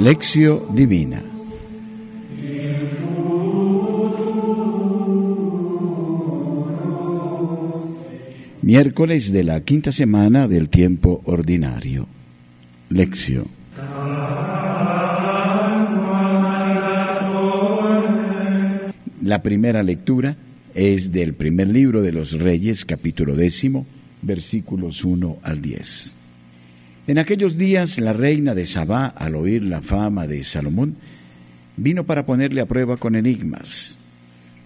Lección 0.00 0.74
Divina. 0.74 1.22
Miércoles 8.62 9.30
de 9.30 9.44
la 9.44 9.60
quinta 9.60 9.92
semana 9.92 10.48
del 10.48 10.70
tiempo 10.70 11.20
ordinario. 11.26 12.06
Lección. 12.88 13.44
La 19.22 19.42
primera 19.42 19.82
lectura 19.82 20.34
es 20.74 21.12
del 21.12 21.34
primer 21.34 21.68
libro 21.68 22.00
de 22.00 22.12
los 22.12 22.32
Reyes, 22.32 22.86
capítulo 22.86 23.36
décimo, 23.36 23.86
versículos 24.22 25.04
1 25.04 25.40
al 25.42 25.60
10. 25.60 26.19
En 27.10 27.18
aquellos 27.18 27.58
días 27.58 27.98
la 27.98 28.12
reina 28.12 28.54
de 28.54 28.64
Sabá, 28.64 29.06
al 29.06 29.34
oír 29.34 29.64
la 29.64 29.82
fama 29.82 30.28
de 30.28 30.44
Salomón, 30.44 30.94
vino 31.76 32.06
para 32.06 32.24
ponerle 32.24 32.60
a 32.60 32.66
prueba 32.66 32.98
con 32.98 33.16
enigmas. 33.16 33.98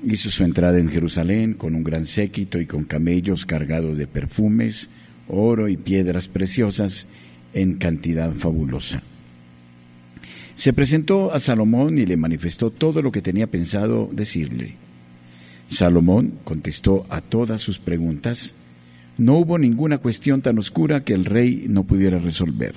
Hizo 0.07 0.31
su 0.31 0.45
entrada 0.45 0.79
en 0.79 0.91
Jerusalén 0.91 1.55
con 1.55 1.75
un 1.75 1.83
gran 1.83 2.05
séquito 2.05 2.61
y 2.61 2.67
con 2.67 2.85
camellos 2.85 3.47
cargados 3.47 3.97
de 3.97 4.07
perfumes, 4.07 4.91
oro 5.27 5.71
y 5.71 5.79
piedras 5.79 6.29
preciosas 6.29 7.07
en 7.55 7.77
cantidad 7.77 8.31
fabulosa. 8.35 9.03
Se 10.55 10.75
presentó 10.75 11.33
a 11.33 11.41
Salomón 11.41 11.99
y 11.99 12.05
le 12.05 12.19
manifestó 12.19 12.71
todo 12.71 13.01
lo 13.01 13.11
que 13.11 13.23
tenía 13.23 13.47
pensado 13.47 14.11
decirle. 14.13 14.75
Salomón 15.67 16.35
contestó 16.45 17.07
a 17.09 17.23
todas 17.23 17.63
sus 17.63 17.79
preguntas 17.79 18.55
no 19.19 19.39
hubo 19.39 19.59
ninguna 19.59 19.99
cuestión 19.99 20.43
tan 20.43 20.59
oscura 20.59 21.05
que 21.05 21.15
el 21.15 21.25
rey 21.25 21.67
no 21.69 21.85
pudiera 21.85 22.19
resolver. 22.19 22.75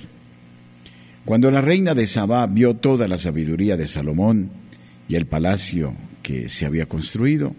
Cuando 1.24 1.50
la 1.50 1.60
reina 1.60 1.94
de 1.94 2.06
Sabá 2.06 2.46
vio 2.46 2.74
toda 2.74 3.08
la 3.08 3.18
sabiduría 3.18 3.76
de 3.76 3.88
Salomón 3.88 4.50
y 5.08 5.16
el 5.16 5.26
palacio 5.26 5.94
que 6.22 6.48
se 6.48 6.64
había 6.64 6.86
construido, 6.86 7.54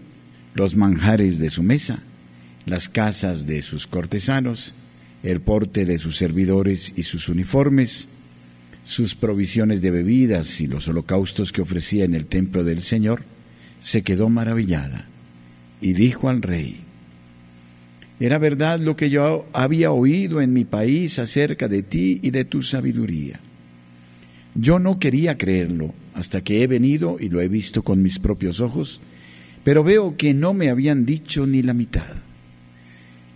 los 0.54 0.74
manjares 0.74 1.38
de 1.38 1.50
su 1.50 1.62
mesa, 1.62 2.02
las 2.66 2.88
casas 2.88 3.46
de 3.46 3.62
sus 3.62 3.86
cortesanos, 3.86 4.74
el 5.22 5.40
porte 5.40 5.84
de 5.84 5.98
sus 5.98 6.16
servidores 6.16 6.92
y 6.96 7.02
sus 7.02 7.28
uniformes, 7.28 8.08
sus 8.84 9.14
provisiones 9.14 9.82
de 9.82 9.90
bebidas 9.90 10.60
y 10.60 10.66
los 10.66 10.88
holocaustos 10.88 11.52
que 11.52 11.62
ofrecía 11.62 12.04
en 12.04 12.14
el 12.14 12.26
templo 12.26 12.64
del 12.64 12.80
Señor, 12.80 13.22
se 13.80 14.02
quedó 14.02 14.28
maravillada 14.28 15.06
y 15.80 15.92
dijo 15.92 16.28
al 16.28 16.42
rey, 16.42 16.84
era 18.20 18.36
verdad 18.36 18.78
lo 18.78 18.96
que 18.96 19.08
yo 19.08 19.48
había 19.54 19.92
oído 19.92 20.42
en 20.42 20.52
mi 20.52 20.66
país 20.66 21.18
acerca 21.18 21.68
de 21.68 21.82
ti 21.82 22.20
y 22.22 22.30
de 22.30 22.44
tu 22.44 22.62
sabiduría. 22.62 23.40
Yo 24.54 24.78
no 24.78 24.98
quería 24.98 25.38
creerlo 25.38 25.94
hasta 26.12 26.42
que 26.42 26.62
he 26.62 26.66
venido 26.66 27.16
y 27.18 27.30
lo 27.30 27.40
he 27.40 27.48
visto 27.48 27.82
con 27.82 28.02
mis 28.02 28.18
propios 28.18 28.60
ojos, 28.60 29.00
pero 29.64 29.82
veo 29.82 30.18
que 30.18 30.34
no 30.34 30.52
me 30.52 30.68
habían 30.68 31.06
dicho 31.06 31.46
ni 31.46 31.62
la 31.62 31.72
mitad. 31.72 32.16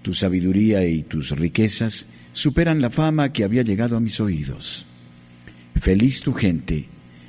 Tu 0.03 0.13
sabiduría 0.13 0.87
y 0.87 1.03
tus 1.03 1.31
riquezas 1.31 2.07
superan 2.33 2.83
la 2.83 2.91
fama 2.91 3.33
que 3.33 3.45
había 3.45 3.63
llegado 3.63 3.97
a 3.97 4.01
mis 4.01 4.21
oídos. 4.21 4.85
Feliz 5.81 6.21
tu 6.21 6.35
gente, 6.35 6.85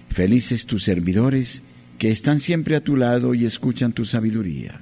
felices 0.09 0.65
tus 0.65 0.83
servidores 0.83 1.63
que 1.97 2.09
están 2.09 2.41
siempre 2.41 2.75
a 2.75 2.81
tu 2.81 2.97
lado 2.97 3.33
y 3.33 3.45
escuchan 3.45 3.93
tu 3.93 4.03
sabiduría. 4.03 4.81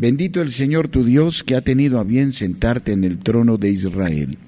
Bendito 0.00 0.40
el 0.40 0.50
Señor 0.50 0.88
tu 0.88 1.04
Dios 1.04 1.44
que 1.44 1.54
ha 1.54 1.60
tenido 1.60 1.98
a 1.98 2.04
bien 2.04 2.32
sentarte 2.32 2.92
en 2.92 3.04
el 3.04 3.18
trono 3.18 3.58
de 3.58 3.68
Israel. 3.68 4.38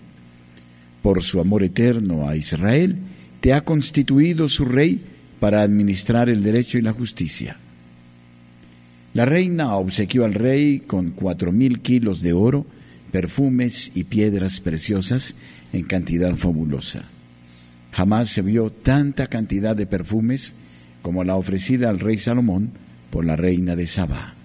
Por 1.03 1.22
su 1.22 1.41
amor 1.41 1.62
eterno 1.62 2.27
a 2.27 2.36
Israel, 2.36 2.97
te 3.42 3.53
ha 3.53 3.62
constituido 3.62 4.48
su 4.48 4.64
rey 4.64 5.03
para 5.41 5.61
administrar 5.61 6.30
el 6.30 6.42
derecho 6.42 6.79
y 6.79 6.80
la 6.80 6.95
justicia. 6.95 7.58
La 9.12 9.27
reina 9.27 9.74
obsequió 9.74 10.24
al 10.24 10.33
rey 10.33 10.80
con 10.86 11.11
cuatro 11.11 11.52
mil 11.52 11.80
kilos 11.80 12.23
de 12.23 12.33
oro, 12.33 12.64
perfumes 13.11 13.92
y 13.95 14.05
piedras 14.05 14.58
preciosas 14.58 15.35
en 15.74 15.83
cantidad 15.83 16.35
fabulosa. 16.36 17.05
Jamás 17.91 18.30
se 18.30 18.41
vio 18.41 18.70
tanta 18.70 19.27
cantidad 19.27 19.77
de 19.77 19.85
perfumes 19.85 20.55
como 21.02 21.24
la 21.24 21.36
ofrecida 21.36 21.91
al 21.91 22.01
rey 22.01 22.17
Salomón 22.17 22.70
por 23.11 23.27
la 23.27 23.36
reina 23.36 23.77
de 23.77 23.86
Sabá. 23.86 24.36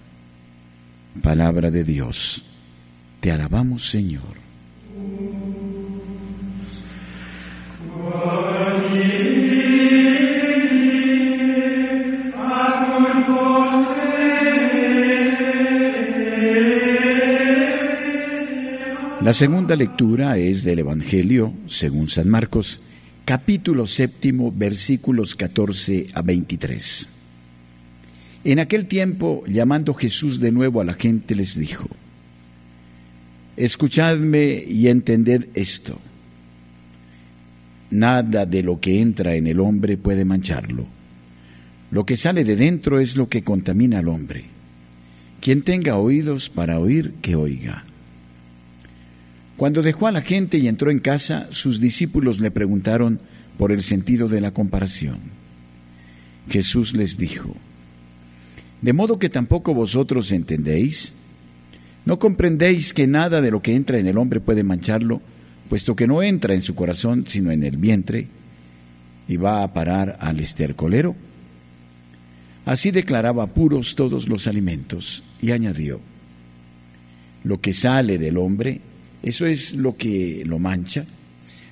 Palabra 1.20 1.70
de 1.70 1.84
Dios. 1.84 2.44
Te 3.20 3.30
alabamos, 3.30 3.88
Señor. 3.90 4.38
La 19.20 19.34
segunda 19.34 19.76
lectura 19.76 20.38
es 20.38 20.64
del 20.64 20.78
Evangelio, 20.78 21.52
según 21.66 22.08
San 22.08 22.30
Marcos, 22.30 22.80
capítulo 23.26 23.86
séptimo, 23.86 24.50
versículos 24.50 25.34
14 25.34 26.06
a 26.14 26.22
23. 26.22 27.17
En 28.44 28.58
aquel 28.58 28.86
tiempo, 28.86 29.42
llamando 29.46 29.94
Jesús 29.94 30.40
de 30.40 30.52
nuevo 30.52 30.80
a 30.80 30.84
la 30.84 30.94
gente, 30.94 31.34
les 31.34 31.58
dijo, 31.58 31.88
Escuchadme 33.56 34.62
y 34.64 34.86
entended 34.86 35.48
esto. 35.54 35.98
Nada 37.90 38.46
de 38.46 38.62
lo 38.62 38.78
que 38.78 39.00
entra 39.00 39.34
en 39.34 39.48
el 39.48 39.58
hombre 39.58 39.96
puede 39.96 40.24
mancharlo. 40.24 40.86
Lo 41.90 42.06
que 42.06 42.16
sale 42.16 42.44
de 42.44 42.54
dentro 42.54 43.00
es 43.00 43.16
lo 43.16 43.28
que 43.28 43.42
contamina 43.42 43.98
al 43.98 44.08
hombre. 44.08 44.44
Quien 45.40 45.62
tenga 45.62 45.96
oídos 45.96 46.48
para 46.48 46.78
oír, 46.78 47.14
que 47.20 47.34
oiga. 47.34 47.84
Cuando 49.56 49.82
dejó 49.82 50.06
a 50.06 50.12
la 50.12 50.22
gente 50.22 50.58
y 50.58 50.68
entró 50.68 50.92
en 50.92 51.00
casa, 51.00 51.48
sus 51.50 51.80
discípulos 51.80 52.38
le 52.38 52.52
preguntaron 52.52 53.18
por 53.56 53.72
el 53.72 53.82
sentido 53.82 54.28
de 54.28 54.40
la 54.40 54.52
comparación. 54.52 55.18
Jesús 56.48 56.94
les 56.94 57.18
dijo, 57.18 57.56
de 58.80 58.92
modo 58.92 59.18
que 59.18 59.28
tampoco 59.28 59.74
vosotros 59.74 60.32
entendéis. 60.32 61.14
¿No 62.04 62.18
comprendéis 62.18 62.94
que 62.94 63.06
nada 63.06 63.40
de 63.40 63.50
lo 63.50 63.60
que 63.60 63.74
entra 63.74 63.98
en 63.98 64.06
el 64.06 64.18
hombre 64.18 64.40
puede 64.40 64.62
mancharlo, 64.62 65.20
puesto 65.68 65.94
que 65.94 66.06
no 66.06 66.22
entra 66.22 66.54
en 66.54 66.62
su 66.62 66.74
corazón 66.74 67.24
sino 67.26 67.50
en 67.50 67.62
el 67.62 67.76
vientre 67.76 68.28
y 69.26 69.36
va 69.36 69.62
a 69.62 69.72
parar 69.72 70.16
al 70.20 70.40
estercolero? 70.40 71.14
Así 72.64 72.90
declaraba 72.90 73.46
puros 73.46 73.94
todos 73.94 74.28
los 74.28 74.46
alimentos 74.46 75.22
y 75.40 75.52
añadió, 75.52 76.00
lo 77.44 77.60
que 77.60 77.72
sale 77.72 78.18
del 78.18 78.36
hombre, 78.36 78.80
eso 79.22 79.46
es 79.46 79.74
lo 79.74 79.96
que 79.96 80.42
lo 80.44 80.58
mancha, 80.58 81.04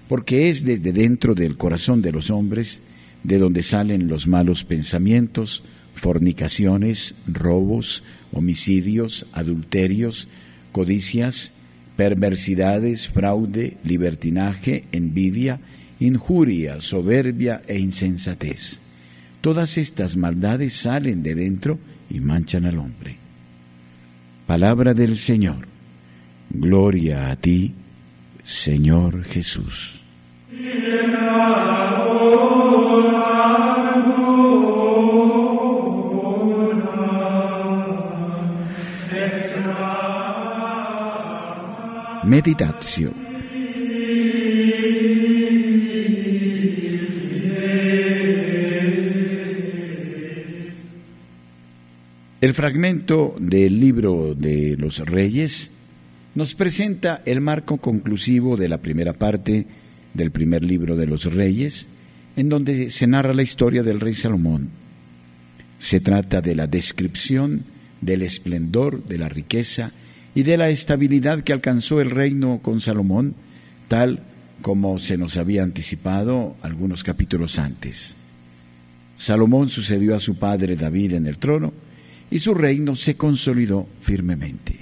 porque 0.08 0.48
es 0.48 0.64
desde 0.64 0.92
dentro 0.92 1.34
del 1.34 1.56
corazón 1.56 2.00
de 2.00 2.12
los 2.12 2.30
hombres 2.30 2.82
de 3.22 3.38
donde 3.38 3.62
salen 3.62 4.08
los 4.08 4.26
malos 4.26 4.64
pensamientos, 4.64 5.64
fornicaciones, 5.96 7.16
robos, 7.26 8.04
homicidios, 8.32 9.26
adulterios, 9.32 10.28
codicias, 10.70 11.52
perversidades, 11.96 13.08
fraude, 13.08 13.78
libertinaje, 13.82 14.84
envidia, 14.92 15.60
injuria, 15.98 16.80
soberbia 16.80 17.62
e 17.66 17.78
insensatez. 17.78 18.80
Todas 19.40 19.78
estas 19.78 20.16
maldades 20.16 20.74
salen 20.74 21.22
de 21.22 21.34
dentro 21.34 21.78
y 22.10 22.20
manchan 22.20 22.66
al 22.66 22.78
hombre. 22.78 23.16
Palabra 24.46 24.94
del 24.94 25.16
Señor. 25.16 25.66
Gloria 26.50 27.30
a 27.30 27.36
ti, 27.36 27.74
Señor 28.44 29.24
Jesús. 29.24 30.00
Meditación. 42.36 43.14
El 52.42 52.52
fragmento 52.52 53.36
del 53.40 53.80
libro 53.80 54.34
de 54.34 54.76
los 54.78 54.98
reyes 54.98 55.70
nos 56.34 56.54
presenta 56.54 57.22
el 57.24 57.40
marco 57.40 57.78
conclusivo 57.78 58.58
de 58.58 58.68
la 58.68 58.82
primera 58.82 59.14
parte 59.14 59.66
del 60.12 60.30
primer 60.30 60.62
libro 60.62 60.94
de 60.94 61.06
los 61.06 61.32
reyes, 61.32 61.88
en 62.36 62.50
donde 62.50 62.90
se 62.90 63.06
narra 63.06 63.32
la 63.32 63.44
historia 63.44 63.82
del 63.82 63.98
rey 63.98 64.12
Salomón. 64.12 64.68
Se 65.78 66.00
trata 66.00 66.42
de 66.42 66.54
la 66.54 66.66
descripción 66.66 67.64
del 68.02 68.20
esplendor, 68.20 69.02
de 69.06 69.16
la 69.16 69.30
riqueza 69.30 69.90
y 70.36 70.42
de 70.42 70.58
la 70.58 70.68
estabilidad 70.68 71.42
que 71.42 71.54
alcanzó 71.54 72.02
el 72.02 72.10
reino 72.10 72.60
con 72.62 72.82
Salomón, 72.82 73.34
tal 73.88 74.20
como 74.60 74.98
se 74.98 75.16
nos 75.16 75.38
había 75.38 75.62
anticipado 75.62 76.56
algunos 76.60 77.02
capítulos 77.02 77.58
antes. 77.58 78.18
Salomón 79.16 79.70
sucedió 79.70 80.14
a 80.14 80.18
su 80.18 80.36
padre 80.38 80.76
David 80.76 81.14
en 81.14 81.26
el 81.26 81.38
trono 81.38 81.72
y 82.30 82.38
su 82.38 82.52
reino 82.52 82.96
se 82.96 83.16
consolidó 83.16 83.88
firmemente. 84.02 84.76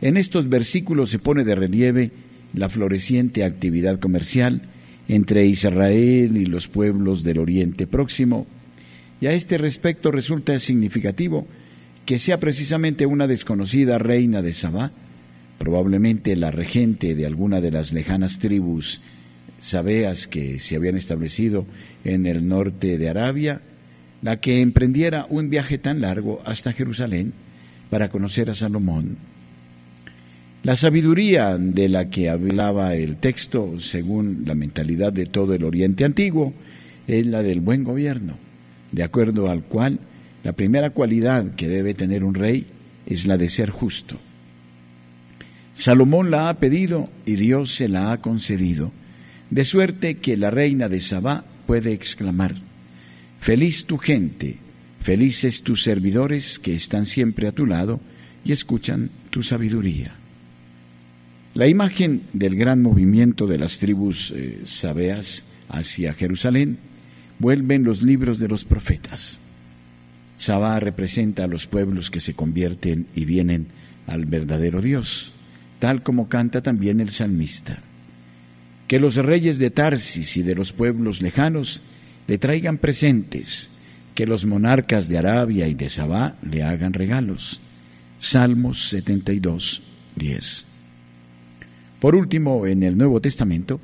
En 0.00 0.16
estos 0.16 0.48
versículos 0.48 1.08
se 1.08 1.20
pone 1.20 1.44
de 1.44 1.54
relieve 1.54 2.10
la 2.54 2.68
floreciente 2.68 3.44
actividad 3.44 4.00
comercial 4.00 4.62
entre 5.06 5.46
Israel 5.46 6.36
y 6.36 6.46
los 6.46 6.66
pueblos 6.66 7.22
del 7.22 7.38
Oriente 7.38 7.86
Próximo, 7.86 8.48
y 9.20 9.26
a 9.26 9.32
este 9.32 9.58
respecto 9.58 10.10
resulta 10.10 10.58
significativo 10.58 11.46
que 12.06 12.18
sea 12.18 12.38
precisamente 12.38 13.06
una 13.06 13.26
desconocida 13.26 13.98
reina 13.98 14.42
de 14.42 14.52
Sabá, 14.52 14.90
probablemente 15.58 16.34
la 16.36 16.50
regente 16.50 17.14
de 17.14 17.26
alguna 17.26 17.60
de 17.60 17.70
las 17.70 17.92
lejanas 17.92 18.38
tribus 18.38 19.00
sabeas 19.60 20.26
que 20.26 20.58
se 20.58 20.74
habían 20.76 20.96
establecido 20.96 21.64
en 22.04 22.26
el 22.26 22.48
norte 22.48 22.98
de 22.98 23.08
Arabia, 23.08 23.62
la 24.20 24.40
que 24.40 24.60
emprendiera 24.60 25.26
un 25.30 25.50
viaje 25.50 25.78
tan 25.78 26.00
largo 26.00 26.40
hasta 26.44 26.72
Jerusalén 26.72 27.32
para 27.90 28.08
conocer 28.08 28.50
a 28.50 28.54
Salomón. 28.54 29.18
La 30.64 30.76
sabiduría 30.76 31.58
de 31.58 31.88
la 31.88 32.08
que 32.08 32.28
hablaba 32.28 32.94
el 32.94 33.16
texto, 33.16 33.78
según 33.78 34.42
la 34.46 34.54
mentalidad 34.54 35.12
de 35.12 35.26
todo 35.26 35.54
el 35.54 35.64
Oriente 35.64 36.04
Antiguo, 36.04 36.54
es 37.06 37.26
la 37.26 37.42
del 37.42 37.60
buen 37.60 37.82
gobierno, 37.82 38.36
de 38.92 39.02
acuerdo 39.02 39.50
al 39.50 39.62
cual 39.64 39.98
la 40.42 40.52
primera 40.52 40.90
cualidad 40.90 41.54
que 41.54 41.68
debe 41.68 41.94
tener 41.94 42.24
un 42.24 42.34
rey 42.34 42.66
es 43.06 43.26
la 43.26 43.36
de 43.36 43.48
ser 43.48 43.70
justo. 43.70 44.18
Salomón 45.74 46.30
la 46.30 46.48
ha 46.48 46.54
pedido 46.58 47.08
y 47.24 47.36
Dios 47.36 47.74
se 47.74 47.88
la 47.88 48.12
ha 48.12 48.20
concedido, 48.20 48.92
de 49.50 49.64
suerte 49.64 50.18
que 50.18 50.36
la 50.36 50.50
reina 50.50 50.88
de 50.88 51.00
Sabá 51.00 51.44
puede 51.66 51.92
exclamar, 51.92 52.54
Feliz 53.40 53.86
tu 53.86 53.98
gente, 53.98 54.58
felices 55.00 55.62
tus 55.62 55.82
servidores 55.82 56.60
que 56.60 56.74
están 56.74 57.06
siempre 57.06 57.48
a 57.48 57.52
tu 57.52 57.66
lado 57.66 58.00
y 58.44 58.52
escuchan 58.52 59.10
tu 59.30 59.42
sabiduría. 59.42 60.12
La 61.54 61.66
imagen 61.66 62.22
del 62.32 62.54
gran 62.54 62.82
movimiento 62.82 63.48
de 63.48 63.58
las 63.58 63.80
tribus 63.80 64.30
eh, 64.30 64.60
sabeas 64.62 65.44
hacia 65.68 66.14
Jerusalén 66.14 66.78
vuelve 67.40 67.74
en 67.74 67.82
los 67.82 68.02
libros 68.02 68.38
de 68.38 68.48
los 68.48 68.64
profetas. 68.64 69.40
Sabá 70.42 70.80
representa 70.80 71.44
a 71.44 71.46
los 71.46 71.68
pueblos 71.68 72.10
que 72.10 72.18
se 72.18 72.34
convierten 72.34 73.06
y 73.14 73.26
vienen 73.26 73.68
al 74.08 74.24
verdadero 74.26 74.82
Dios, 74.82 75.34
tal 75.78 76.02
como 76.02 76.28
canta 76.28 76.62
también 76.62 76.98
el 76.98 77.10
salmista. 77.10 77.78
Que 78.88 78.98
los 78.98 79.14
reyes 79.14 79.60
de 79.60 79.70
Tarsis 79.70 80.36
y 80.36 80.42
de 80.42 80.56
los 80.56 80.72
pueblos 80.72 81.22
lejanos 81.22 81.84
le 82.26 82.38
traigan 82.38 82.78
presentes, 82.78 83.70
que 84.16 84.26
los 84.26 84.44
monarcas 84.44 85.06
de 85.06 85.18
Arabia 85.18 85.68
y 85.68 85.74
de 85.74 85.88
Sabá 85.88 86.34
le 86.42 86.64
hagan 86.64 86.92
regalos. 86.92 87.60
Salmos 88.18 88.88
72, 88.88 89.80
10. 90.16 90.66
Por 92.00 92.16
último, 92.16 92.66
en 92.66 92.82
el 92.82 92.98
Nuevo 92.98 93.20
Testamento, 93.20 93.80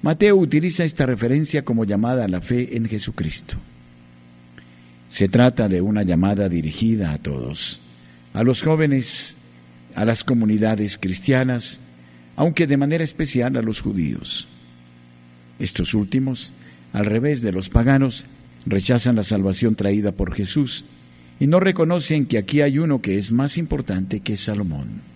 Mateo 0.00 0.36
utiliza 0.36 0.84
esta 0.84 1.04
referencia 1.04 1.66
como 1.66 1.84
llamada 1.84 2.24
a 2.24 2.28
la 2.28 2.40
fe 2.40 2.78
en 2.78 2.86
Jesucristo. 2.86 3.58
Se 5.08 5.28
trata 5.28 5.68
de 5.68 5.80
una 5.80 6.02
llamada 6.02 6.48
dirigida 6.48 7.12
a 7.12 7.18
todos, 7.18 7.80
a 8.34 8.42
los 8.42 8.62
jóvenes, 8.62 9.38
a 9.94 10.04
las 10.04 10.22
comunidades 10.22 10.98
cristianas, 10.98 11.80
aunque 12.36 12.66
de 12.66 12.76
manera 12.76 13.02
especial 13.02 13.56
a 13.56 13.62
los 13.62 13.80
judíos. 13.80 14.48
Estos 15.58 15.94
últimos, 15.94 16.52
al 16.92 17.06
revés 17.06 17.42
de 17.42 17.52
los 17.52 17.68
paganos, 17.68 18.26
rechazan 18.64 19.16
la 19.16 19.22
salvación 19.22 19.74
traída 19.74 20.12
por 20.12 20.34
Jesús 20.34 20.84
y 21.40 21.46
no 21.46 21.58
reconocen 21.58 22.26
que 22.26 22.38
aquí 22.38 22.60
hay 22.60 22.78
uno 22.78 23.00
que 23.00 23.18
es 23.18 23.32
más 23.32 23.58
importante 23.58 24.20
que 24.20 24.36
Salomón. 24.36 25.07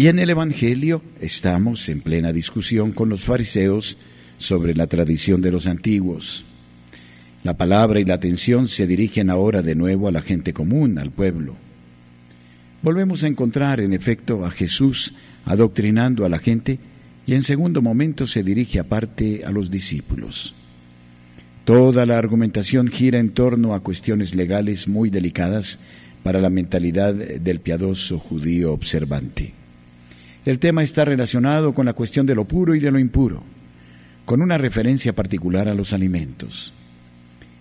Y 0.00 0.08
en 0.08 0.18
el 0.18 0.30
Evangelio 0.30 1.02
estamos 1.20 1.86
en 1.90 2.00
plena 2.00 2.32
discusión 2.32 2.92
con 2.92 3.10
los 3.10 3.26
fariseos 3.26 3.98
sobre 4.38 4.74
la 4.74 4.86
tradición 4.86 5.42
de 5.42 5.50
los 5.50 5.66
antiguos. 5.66 6.46
La 7.44 7.58
palabra 7.58 8.00
y 8.00 8.06
la 8.06 8.14
atención 8.14 8.66
se 8.66 8.86
dirigen 8.86 9.28
ahora 9.28 9.60
de 9.60 9.74
nuevo 9.74 10.08
a 10.08 10.10
la 10.10 10.22
gente 10.22 10.54
común, 10.54 10.98
al 10.98 11.10
pueblo. 11.10 11.54
Volvemos 12.80 13.24
a 13.24 13.26
encontrar, 13.26 13.78
en 13.78 13.92
efecto, 13.92 14.46
a 14.46 14.50
Jesús 14.50 15.12
adoctrinando 15.44 16.24
a 16.24 16.30
la 16.30 16.38
gente 16.38 16.78
y 17.26 17.34
en 17.34 17.42
segundo 17.42 17.82
momento 17.82 18.26
se 18.26 18.42
dirige 18.42 18.78
aparte 18.78 19.42
a 19.44 19.50
los 19.50 19.70
discípulos. 19.70 20.54
Toda 21.66 22.06
la 22.06 22.16
argumentación 22.16 22.88
gira 22.88 23.18
en 23.18 23.32
torno 23.32 23.74
a 23.74 23.80
cuestiones 23.80 24.34
legales 24.34 24.88
muy 24.88 25.10
delicadas 25.10 25.78
para 26.22 26.40
la 26.40 26.48
mentalidad 26.48 27.12
del 27.12 27.60
piadoso 27.60 28.18
judío 28.18 28.72
observante. 28.72 29.59
El 30.50 30.58
tema 30.58 30.82
está 30.82 31.04
relacionado 31.04 31.72
con 31.74 31.86
la 31.86 31.92
cuestión 31.92 32.26
de 32.26 32.34
lo 32.34 32.44
puro 32.44 32.74
y 32.74 32.80
de 32.80 32.90
lo 32.90 32.98
impuro, 32.98 33.40
con 34.24 34.42
una 34.42 34.58
referencia 34.58 35.12
particular 35.12 35.68
a 35.68 35.74
los 35.74 35.92
alimentos. 35.92 36.72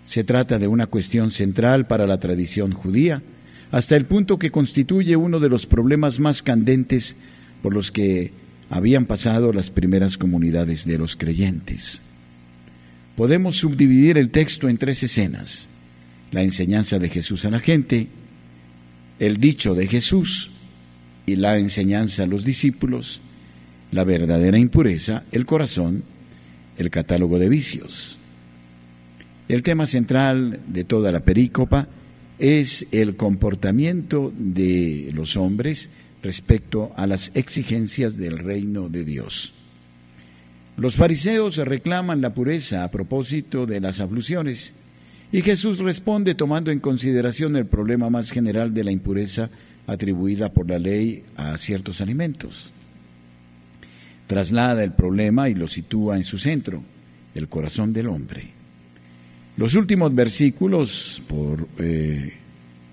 Se 0.04 0.24
trata 0.24 0.58
de 0.58 0.68
una 0.68 0.88
cuestión 0.88 1.30
central 1.30 1.86
para 1.86 2.08
la 2.08 2.18
tradición 2.18 2.72
judía, 2.72 3.22
hasta 3.70 3.96
el 3.96 4.06
punto 4.06 4.40
que 4.40 4.50
constituye 4.50 5.16
uno 5.16 5.40
de 5.40 5.50
los 5.50 5.68
problemas 5.68 6.20
más 6.20 6.42
candentes 6.42 7.16
por 7.62 7.76
los 7.76 7.92
que 7.92 8.32
habían 8.72 9.06
pasado 9.06 9.54
las 9.54 9.70
primeras 9.70 10.18
comunidades 10.18 10.84
de 10.86 10.98
los 10.98 11.16
creyentes. 11.16 12.02
Podemos 13.16 13.58
subdividir 13.58 14.18
el 14.18 14.32
texto 14.32 14.68
en 14.68 14.80
tres 14.80 15.04
escenas. 15.04 15.70
La 16.32 16.42
enseñanza 16.42 16.98
de 16.98 17.10
Jesús 17.10 17.46
a 17.46 17.52
la 17.52 17.60
gente, 17.60 18.08
el 19.20 19.38
dicho 19.38 19.76
de 19.76 19.86
Jesús 19.86 20.54
la 21.36 21.58
enseñanza 21.58 22.24
a 22.24 22.28
los 22.28 22.46
discípulos, 22.46 23.22
la 23.92 24.04
verdadera 24.04 24.58
impureza, 24.58 25.24
el 25.32 25.46
corazón, 25.46 26.04
el 26.78 26.90
catálogo 26.90 27.40
de 27.40 27.50
vicios. 27.50 28.18
El 29.48 29.64
tema 29.64 29.86
central 29.86 30.60
de 30.68 30.84
toda 30.84 31.12
la 31.12 31.22
perícopa 31.22 31.88
es 32.38 32.88
el 32.92 33.16
comportamiento 33.16 34.32
de 34.38 35.12
los 35.14 35.36
hombres 35.38 35.90
respecto 36.22 36.92
a 36.96 37.08
las 37.08 37.32
exigencias 37.34 38.18
del 38.18 38.38
reino 38.38 38.90
de 38.90 39.04
Dios. 39.04 39.54
Los 40.78 40.96
fariseos 40.96 41.58
reclaman 41.58 42.22
la 42.22 42.34
pureza 42.34 42.84
a 42.84 42.92
propósito 42.92 43.66
de 43.66 43.82
las 43.82 44.00
abluciones 44.00 44.76
y 45.32 45.42
Jesús 45.42 45.80
responde 45.80 46.36
tomando 46.36 46.72
en 46.72 46.80
consideración 46.80 47.56
el 47.56 47.66
problema 47.66 48.10
más 48.10 48.32
general 48.32 48.74
de 48.74 48.84
la 48.84 48.92
impureza 48.92 49.50
atribuida 49.90 50.54
por 50.54 50.70
la 50.70 50.80
ley 50.80 51.24
a 51.36 51.58
ciertos 51.58 52.02
alimentos. 52.02 52.72
Traslada 54.28 54.84
el 54.84 54.92
problema 54.92 55.50
y 55.50 55.56
lo 55.56 55.68
sitúa 55.68 56.16
en 56.16 56.24
su 56.24 56.38
centro, 56.38 56.84
el 57.34 57.48
corazón 57.48 57.94
del 57.94 58.08
hombre. 58.08 58.52
Los 59.58 59.76
últimos 59.76 60.14
versículos, 60.14 61.22
por 61.28 61.68
eh, 61.80 62.34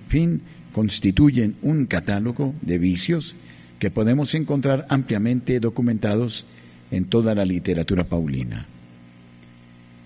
fin, 0.08 0.40
constituyen 0.72 1.56
un 1.62 1.86
catálogo 1.86 2.54
de 2.62 2.78
vicios 2.78 3.36
que 3.78 3.90
podemos 3.90 4.34
encontrar 4.34 4.86
ampliamente 4.88 5.60
documentados 5.60 6.46
en 6.90 7.04
toda 7.04 7.34
la 7.34 7.44
literatura 7.44 8.04
paulina. 8.04 8.66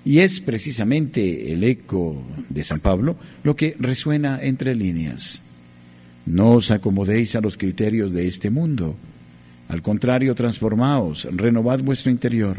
Y 0.05 0.19
es 0.19 0.41
precisamente 0.41 1.53
el 1.53 1.63
eco 1.63 2.23
de 2.49 2.63
San 2.63 2.81
Pablo 2.81 3.17
lo 3.45 3.55
que 3.55 3.77
resuena 3.79 4.41
entre 4.43 4.75
líneas. 4.75 5.43
No 6.31 6.53
os 6.55 6.71
acomodéis 6.71 7.35
a 7.35 7.41
los 7.41 7.59
criterios 7.59 8.13
de 8.13 8.29
este 8.29 8.51
mundo. 8.51 8.95
Al 9.67 9.83
contrario, 9.83 10.33
transformaos, 10.37 11.27
renovad 11.33 11.81
vuestro 11.81 12.13
interior. 12.13 12.57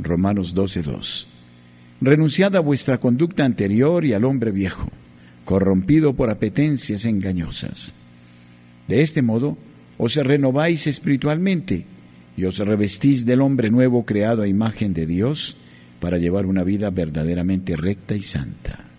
Romanos 0.00 0.56
12.2. 0.56 1.26
Renunciad 2.00 2.56
a 2.56 2.60
vuestra 2.60 2.98
conducta 2.98 3.44
anterior 3.44 4.04
y 4.04 4.12
al 4.12 4.24
hombre 4.24 4.50
viejo, 4.50 4.88
corrompido 5.44 6.14
por 6.14 6.30
apetencias 6.30 7.04
engañosas. 7.04 7.94
De 8.88 9.02
este 9.02 9.22
modo, 9.22 9.56
os 9.96 10.16
renováis 10.16 10.88
espiritualmente 10.88 11.86
y 12.36 12.44
os 12.44 12.58
revestís 12.58 13.24
del 13.24 13.40
hombre 13.40 13.70
nuevo 13.70 14.04
creado 14.04 14.42
a 14.42 14.48
imagen 14.48 14.94
de 14.94 15.06
Dios 15.06 15.56
para 16.00 16.18
llevar 16.18 16.44
una 16.44 16.64
vida 16.64 16.90
verdaderamente 16.90 17.76
recta 17.76 18.16
y 18.16 18.24
santa. 18.24 18.89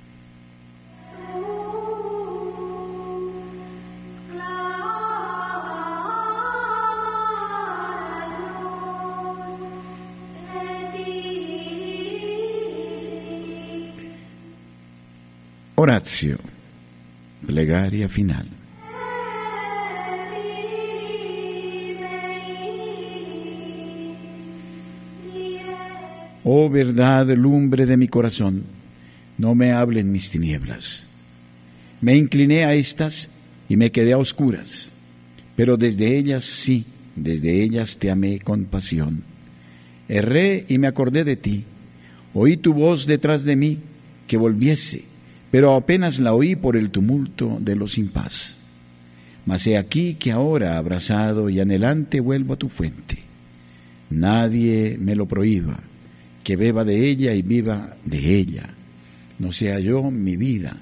Horacio, 15.84 16.38
plegaria 17.44 18.08
final. 18.08 18.48
Oh 26.44 26.70
verdad, 26.70 27.28
lumbre 27.30 27.88
de 27.88 27.98
mi 27.98 28.08
corazón, 28.08 28.62
no 29.40 29.56
me 29.56 29.72
hablen 29.72 30.12
mis 30.12 30.30
tinieblas. 30.30 31.10
Me 32.00 32.16
incliné 32.16 32.64
a 32.66 32.76
estas 32.76 33.32
y 33.68 33.76
me 33.76 33.92
quedé 33.92 34.14
a 34.14 34.20
oscuras, 34.20 34.94
pero 35.56 35.78
desde 35.78 36.16
ellas 36.16 36.44
sí, 36.44 36.86
desde 37.16 37.64
ellas 37.64 37.98
te 37.98 38.12
amé 38.12 38.40
con 38.40 38.66
pasión. 38.66 39.24
Erré 40.08 40.64
y 40.68 40.78
me 40.78 40.86
acordé 40.86 41.24
de 41.24 41.38
ti, 41.38 41.66
oí 42.36 42.56
tu 42.56 42.72
voz 42.72 43.08
detrás 43.08 43.46
de 43.46 43.56
mí, 43.56 43.80
que 44.28 44.38
volviese, 44.38 45.10
pero 45.52 45.76
apenas 45.76 46.20
la 46.20 46.34
oí 46.34 46.56
por 46.56 46.78
el 46.78 46.90
tumulto 46.90 47.58
de 47.60 47.76
los 47.76 47.92
sin 47.94 48.08
paz. 48.08 48.58
Mas 49.46 49.68
he 49.68 49.78
aquí 49.78 50.16
que 50.16 50.32
ahora, 50.32 50.78
abrazado 50.78 51.50
y 51.50 51.60
anhelante, 51.60 52.22
vuelvo 52.22 52.54
a 52.54 52.58
tu 52.58 52.70
fuente. 52.70 53.20
Nadie 54.10 54.98
me 55.00 55.16
lo 55.16 55.28
prohíba, 55.28 55.80
que 56.44 56.56
beba 56.56 56.84
de 56.84 57.10
ella 57.10 57.34
y 57.34 57.42
viva 57.42 57.98
de 58.06 58.36
ella. 58.38 58.70
No 59.40 59.52
sea 59.52 59.80
yo 59.80 60.10
mi 60.10 60.38
vida. 60.38 60.78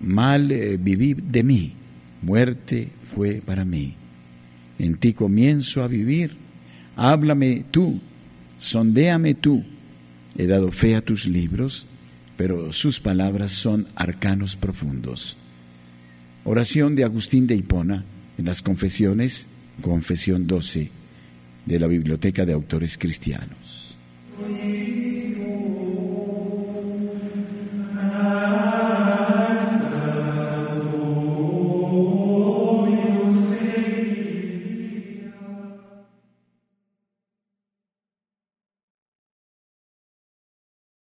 Mal 0.00 0.50
eh, 0.52 0.76
viví 0.76 1.14
de 1.14 1.42
mí, 1.42 1.72
muerte 2.22 2.88
fue 3.14 3.42
para 3.44 3.64
mí. 3.64 3.94
En 4.78 4.96
ti 4.96 5.12
comienzo 5.12 5.82
a 5.82 5.88
vivir. 5.88 6.36
Háblame 6.96 7.64
tú, 7.70 8.00
sondéame 8.58 9.34
tú. 9.34 9.64
He 10.36 10.46
dado 10.46 10.70
fe 10.72 10.96
a 10.96 11.00
tus 11.00 11.26
libros, 11.26 11.86
pero 12.36 12.72
sus 12.72 13.00
palabras 13.00 13.52
son 13.52 13.86
arcanos 13.94 14.56
profundos. 14.56 15.36
Oración 16.44 16.94
de 16.96 17.04
Agustín 17.04 17.46
de 17.46 17.56
Hipona 17.56 18.04
en 18.36 18.44
las 18.44 18.62
confesiones, 18.62 19.46
confesión 19.80 20.46
12 20.46 20.90
de 21.66 21.78
la 21.80 21.86
Biblioteca 21.86 22.44
de 22.44 22.52
Autores 22.52 22.98
Cristianos. 22.98 23.96